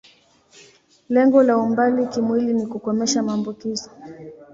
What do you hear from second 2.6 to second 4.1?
kukomesha maambukizo.